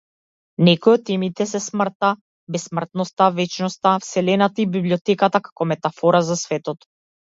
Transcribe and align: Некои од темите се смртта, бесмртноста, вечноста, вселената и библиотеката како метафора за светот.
Некои 0.69 0.95
од 0.99 1.03
темите 1.09 1.47
се 1.51 1.61
смртта, 1.65 2.11
бесмртноста, 2.57 3.29
вечноста, 3.39 3.95
вселената 4.09 4.67
и 4.67 4.69
библиотеката 4.81 5.47
како 5.49 5.73
метафора 5.77 6.29
за 6.35 6.45
светот. 6.47 6.95